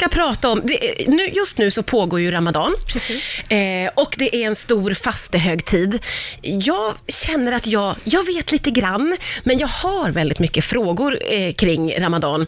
[0.00, 2.74] ska prata om, det, nu, just nu så pågår ju Ramadan.
[2.92, 3.40] Precis.
[3.50, 5.98] Eh, och det är en stor fastehögtid.
[6.42, 11.52] Jag känner att jag, jag vet lite grann, men jag har väldigt mycket frågor eh,
[11.52, 12.46] kring Ramadan.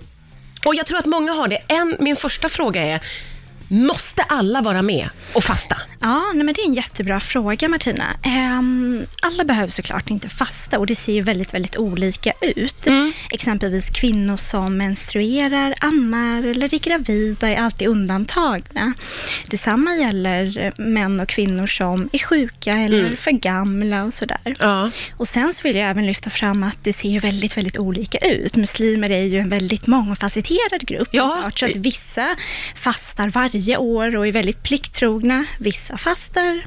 [0.64, 1.58] Och jag tror att många har det.
[1.68, 3.00] En, min första fråga är,
[3.72, 5.76] måste alla vara med och fasta?
[6.00, 8.04] Ja, nej, men det är en jättebra fråga Martina.
[8.22, 12.86] Ehm, alla behöver såklart inte fasta och det ser ju väldigt, väldigt olika ut.
[13.30, 18.92] Exempelvis kvinnor som menstruerar, ammar eller är gravida är alltid undantagna.
[19.46, 24.56] Detsamma gäller män och kvinnor som är sjuka eller för gamla och sådär.
[24.58, 24.90] Ja.
[25.16, 28.18] Och sen så vill jag även lyfta fram att det ser ju väldigt, väldigt olika
[28.18, 28.56] ut.
[28.56, 31.08] Muslimer är ju en väldigt mångfacetterad grupp.
[31.10, 31.50] Ja.
[31.54, 32.36] Så att vissa
[32.74, 35.44] fastar varje år och är väldigt plikttrogna.
[35.58, 36.62] Vissa fastar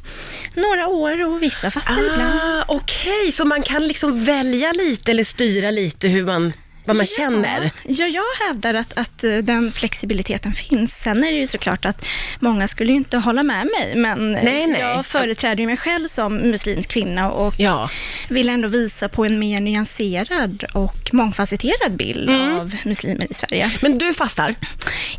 [0.56, 2.40] några år och vissa fastar ibland.
[2.44, 6.54] Ah, Okej, så man kan liksom välja lite eller styra lite hur man,
[6.86, 7.72] vad man känner?
[7.84, 10.94] Ja, jag hävdar att, att eh, den flexibiliteten finns.
[11.02, 12.06] Sen är det ju såklart att
[12.40, 14.80] många skulle ju inte hålla med mig, men Nej, nej.
[14.82, 17.90] jag företräder ju mig själv som muslimsk kvinna och Ja.
[18.30, 22.60] vill ändå visa på en mer nyanserad och mångfacetterad bild Mm.
[22.60, 23.72] av muslimer i Sverige.
[23.82, 24.56] Men du fastar?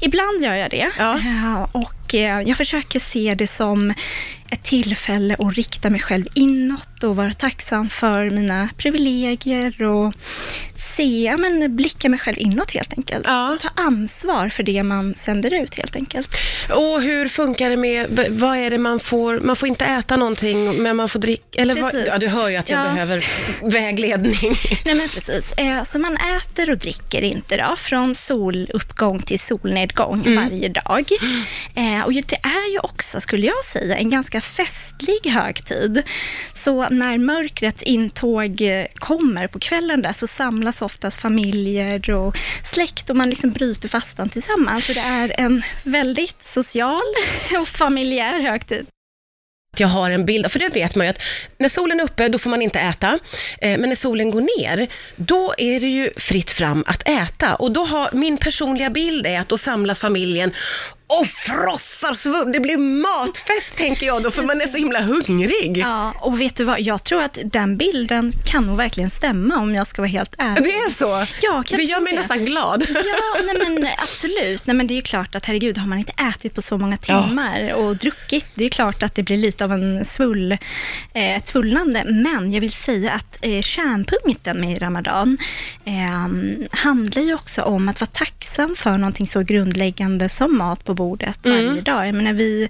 [0.00, 0.91] Ibland gör jag det.
[0.98, 1.19] Ja.
[1.19, 3.94] Eh, Och eh, jag försöker se det som
[4.50, 10.14] ett tillfälle att rikta mig själv inåt och vara tacksam för mina privilegier och
[10.97, 13.25] se, ja, men blicka mig själv inåt helt enkelt.
[13.27, 13.56] Ja.
[13.61, 16.28] Ta ansvar för det man sänder ut helt enkelt.
[16.70, 20.83] Och hur funkar det med, vad är det man får, man får inte äta någonting,
[20.83, 22.84] men man får dricka, eller vad, ja, du hör ju att jag Ja.
[22.92, 23.25] behöver
[23.62, 24.56] vägledning.
[24.84, 25.53] Nej men precis.
[25.53, 30.44] Eh, Så man äter och dricker inte då, från soluppgång till solnedgång Mm.
[30.44, 31.05] varje dag.
[31.75, 36.03] Eh, Och det är ju också, skulle jag säga, en ganska festlig högtid.
[36.53, 43.11] Så när mörkrets intåg eh, kommer på kvällen där så samlas oftast familjer och släkt
[43.11, 44.87] och man liksom bryter fastan tillsammans.
[44.87, 47.03] Så det är en väldigt social
[47.61, 48.87] och familjär högtid.
[49.78, 51.23] jag har en bild, för det vet man ju att
[51.59, 53.19] när solen är uppe, då får man inte äta.
[53.60, 57.55] Eh, men när solen går ner, då är det ju fritt fram att äta.
[57.55, 60.53] Och då har, min personliga bild är att då samlas familjen
[61.06, 62.53] och frossar svunn.
[62.53, 65.78] Det blir matfest tänker jag då, för man är så himla hungrig.
[65.78, 66.81] Ja, och vet du vad?
[66.81, 70.65] Jag tror att den bilden kan nog verkligen stämma om jag ska vara helt ärlig.
[70.65, 71.27] Det är så?
[71.43, 72.19] Ja, det gör mig det?
[72.19, 72.87] nästan glad.
[72.89, 74.66] Ja, nej men absolut.
[74.66, 76.97] Nej men det är ju klart att herregud, har man inte ätit på så många
[76.97, 81.49] timmar och druckit, det är klart att det blir lite av en svull, eh, ett
[81.49, 82.05] svullnande.
[82.05, 85.39] Men jag vill säga att eh, kärnpunkten med Ramadan
[85.84, 90.95] eh, handlar ju också om att vara tacksam för någonting så grundläggande som mat på
[90.97, 92.09] bordet varje dag.
[92.09, 92.69] Jag menar, vi,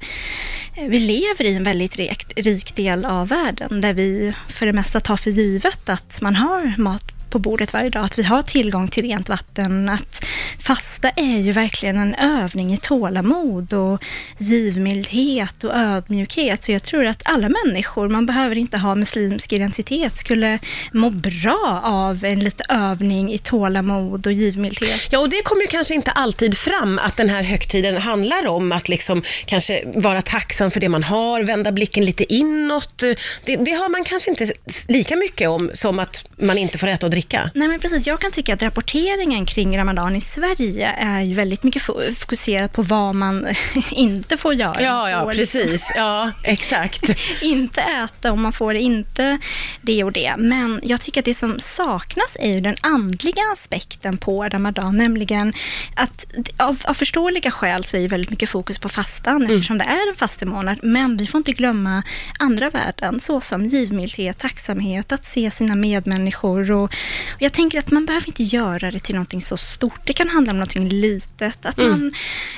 [0.89, 5.01] vi lever i en väldigt rik, rik del av världen där vi för det mesta
[5.01, 8.89] tar för givet att man har mat på bordet varje dag, att vi har tillgång
[8.89, 10.25] till rent vatten, att
[10.59, 14.05] fasta är ju verkligen en övning i tålamod och
[14.39, 16.63] givmildhet och ödmjukhet.
[16.63, 20.59] Så jag tror att alla människor, man behöver inte ha muslimsk identitet, skulle
[20.93, 25.01] må bra av en lite övning i tålamod och givmildhet.
[25.11, 28.73] Ja, och det kommer ju kanske inte alltid fram att den här högtiden handlar om
[28.73, 32.99] att liksom kanske vara tacksam för det man har, vända blicken lite inåt.
[33.45, 34.53] Det, det har man kanske inte
[34.89, 37.26] lika mycket om som att man inte får äta och dricka.
[37.55, 41.63] Nej men precis, jag kan tycka att rapporteringen kring Ramadan i Sverige är ju väldigt
[41.63, 43.47] mycket fo- fokuserad på vad man
[43.91, 44.83] inte får göra.
[44.83, 45.93] Ja, ja, får precis.
[45.97, 47.11] Ja, exakt.
[47.41, 49.39] inte äta och man får inte
[49.81, 50.35] det och det.
[50.39, 55.53] Men jag tycker att det som saknas är ju den andliga aspekten på Ramadan, nämligen
[55.95, 56.27] att
[56.57, 60.09] av, av förståeliga skäl så är ju väldigt mycket fokus på fastan eftersom det är
[60.11, 60.79] en fastemånad.
[60.83, 62.03] Men vi får inte glömma
[62.39, 66.93] andra värden såsom givmildhet, tacksamhet, att se sina medmänniskor och,
[67.35, 70.01] och jag tänker att man behöver inte göra det till någonting så stort.
[70.05, 72.13] Det kan handla om någonting litet, att man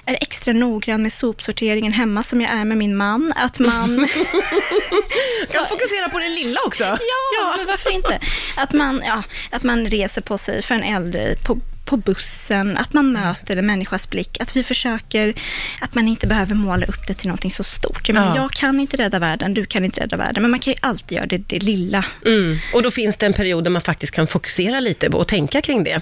[0.04, 4.08] är extra noggrann med sopsorteringen hemma som jag är med min man, att man
[5.50, 6.84] Kan fokusera på det lilla också.
[6.84, 8.20] Ja, men varför inte?
[8.56, 11.58] Att man, ja, att man reser på sig för en äldre på,
[11.88, 15.34] på bussen, att man möter en människas blick, att vi försöker,
[15.80, 18.08] att man inte behöver måla upp det till någonting så stort.
[18.08, 18.42] Jag, menar, Ja.
[18.42, 21.16] jag kan inte rädda världen, du kan inte rädda världen, men man kan ju alltid
[21.16, 22.04] göra det, det lilla.
[22.26, 22.58] Mm.
[22.74, 25.84] Och då finns det en period där man faktiskt kan fokusera lite och tänka kring
[25.84, 26.00] det.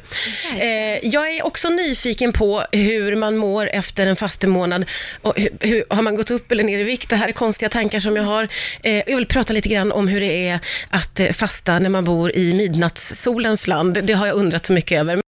[0.58, 4.84] Eh, jag är också nyfiken på hur man mår efter en fastemånad.
[5.22, 7.08] Och hur, hur, har man gått upp eller ner i vikt?
[7.10, 8.48] Det här är konstiga tankar som jag har.
[8.82, 10.60] Eh, jag vill prata lite grann om hur det är
[10.90, 13.98] att eh, fasta när man bor i midnattssolens land.
[14.02, 15.25] Det har jag undrat så mycket över.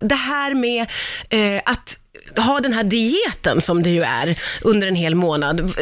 [0.00, 0.90] Det här med
[1.30, 1.98] eh, att
[2.36, 5.74] ha den här dieten som det ju är under en hel månad,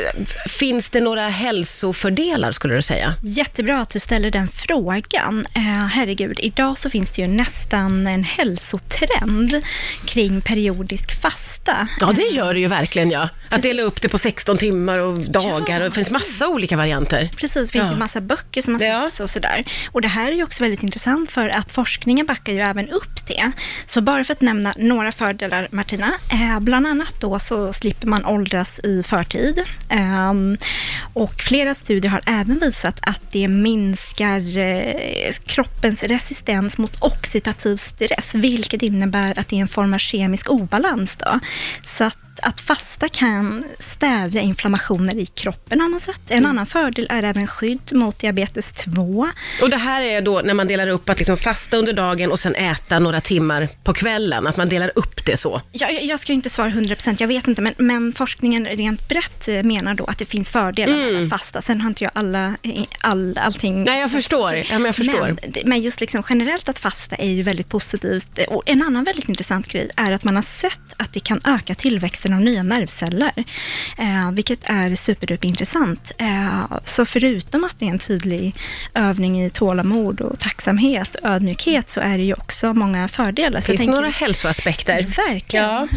[0.48, 3.14] finns det några hälsofördelar skulle du säga?
[3.22, 5.46] Jättebra att du ställer den frågan.
[5.54, 9.62] Eh, herregud, idag så finns det ju nästan en hälsotrend
[10.04, 11.88] kring periodisk fasta.
[12.00, 13.28] Ja, det gör det ju verkligen ja.
[13.50, 17.30] Att dela upp det på 16 timmar och dagar och det finns massa olika varianter.
[17.36, 17.92] Precis, det finns Ja.
[17.92, 19.00] ju massa böcker som har Ja.
[19.00, 19.64] släppts och sådär.
[19.92, 23.26] Och det här är ju också väldigt intressant för att forskningen backar ju även upp
[23.26, 23.50] det.
[23.86, 26.12] Så bara för att nämna några fördelar, Martina.
[26.28, 29.62] Eh, bland annat då så slipper man åldras i förtid.
[29.88, 30.56] Ehm,
[31.14, 38.34] och flera studier har även visat att det minskar eh, kroppens resistens mot oxidativ stress,
[38.34, 41.16] vilket innebär att det är en form av kemisk obalans.
[41.16, 41.40] Då.
[41.84, 46.30] Så att att fasta kan stävja inflammationer i kroppen har man sett.
[46.30, 49.28] En annan fördel är även skydd mot diabetes 2.
[49.62, 52.40] Och det här är då när man delar upp att liksom fasta under dagen och
[52.40, 55.62] sen äta några timmar på kvällen, att man delar upp det så.
[55.72, 59.62] Jag, jag- ska inte svara 100%, jag vet inte, men, men forskningen rent brett eh,
[59.62, 61.62] menar då att det finns fördelar med att fasta.
[61.62, 62.56] Sen har inte jag alla,
[63.00, 63.84] all, allting...
[63.84, 64.54] Nej, jag förstår.
[64.56, 65.36] Ja, men jag förstår.
[65.42, 68.38] Men, men just liksom generellt att fasta är ju väldigt positivt.
[68.48, 71.74] Och en annan väldigt intressant grej är att man har sett att det kan öka
[71.74, 73.32] tillväxten av nya nervceller,
[73.98, 76.12] eh, vilket är superduperintressant.
[76.18, 78.54] Eh, så förutom att det är en tydlig
[78.94, 83.60] övning i tålamod och tacksamhet, ödmjukhet, så är det ju också många fördelar.
[83.60, 85.02] Så Finns det tänker- några hälsoaspekter?
[85.28, 85.64] Verkligen.
[85.66, 85.88] Ja.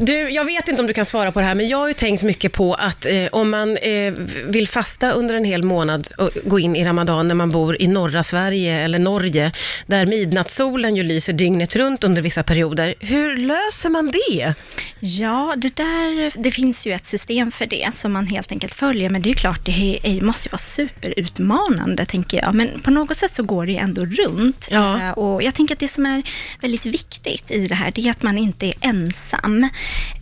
[0.00, 1.94] Du, jag vet inte om du kan svara på det här, men jag har ju
[1.94, 4.12] tänkt mycket på att eh, om man eh,
[4.46, 7.86] vill fasta under en hel månad och gå in i Ramadan när man bor i
[7.86, 9.52] norra Sverige eller Norge,
[9.86, 12.94] där midnattssolen ju lyser dygnet runt under vissa perioder.
[13.00, 14.54] Hur löser man det?
[15.00, 19.10] Ja, det där, det finns ju ett system för det som man helt enkelt följer,
[19.10, 22.54] men det är klart, det är, är, måste ju vara superutmanande, tänker jag.
[22.54, 24.68] Men på något sätt så går det ju ändå runt.
[24.70, 25.00] Ja.
[25.02, 26.22] Eh, Och jag tänker att det som är
[26.60, 29.62] väldigt viktigt i det här, det är att man inte är ensam.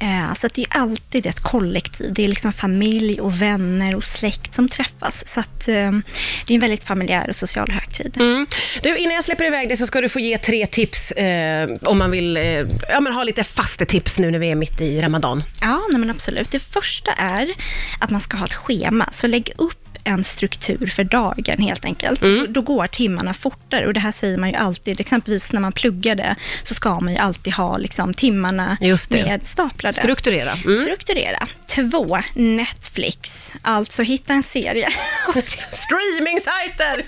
[0.01, 2.13] Eh, Så att det är alltid ett kollektiv.
[2.13, 5.27] Det är liksom familj och vänner och släkt som träffas.
[5.27, 5.75] Så att eh,
[6.47, 8.17] det är en väldigt familjär och social högtid.
[8.17, 8.47] Mm.
[8.83, 11.99] Du, innan jag släpper iväg dig så ska du få ge tre tips eh, om
[11.99, 12.43] man vill eh,
[12.89, 15.34] ja, men ha lite fastetips nu när vi är mitt i Ramadan.
[15.61, 16.51] Ja, nej men absolut.
[16.51, 17.55] Det första är
[18.01, 19.09] att man ska ha ett schema.
[19.13, 22.23] Så lägg upp en struktur för dagen helt enkelt.
[22.23, 22.47] Mm.
[22.53, 25.01] Då går timmarna fortare och det här säger man ju alltid.
[25.01, 28.77] Exempelvis när man pluggade så ska man ju alltid ha liksom, timmarna
[29.11, 29.93] med staplade.
[29.93, 30.53] Strukturera.
[30.65, 30.83] Mm.
[30.85, 31.49] Strukturera.
[31.67, 33.53] Två, Netflix.
[33.63, 34.89] Alltså hitta en serie.
[35.71, 37.05] Streaming-sajter!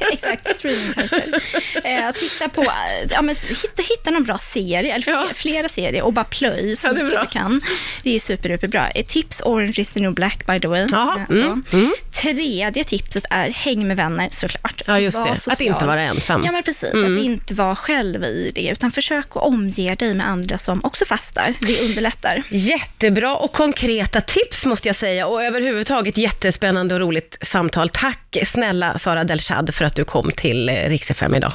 [0.12, 1.42] Exakt, streamingsajter.
[1.84, 2.64] Eh, titta på,
[3.10, 5.26] ja, men hitta, hitta någon bra serie, eller Ja.
[5.34, 7.60] flera serier och bara plöj så Ja, mycket du kan.
[8.02, 8.86] Det är super, super bra.
[8.86, 10.86] Ett tips, Orange is the new black by the way.
[10.92, 11.42] Jaha, Eh, så.
[11.42, 11.92] mm, mm.
[12.24, 14.82] Tredje tipset är häng med vänner såklart.
[14.86, 15.32] Ja, just Var det.
[15.32, 15.74] Att social.
[15.74, 16.42] inte vara ensam.
[16.44, 16.94] Ja, men precis.
[16.94, 17.12] Mm.
[17.12, 21.04] Att inte vara själv i det, utan försök att omge dig med andra som också
[21.04, 21.54] fastar.
[21.60, 22.42] Det underlättar.
[22.48, 27.88] Jättebra och konkreta tips måste jag säga och överhuvudtaget jättespännande och roligt samtal.
[27.88, 31.52] Tack snälla Sara Delshad för att du kom till eh, Rix FM idag.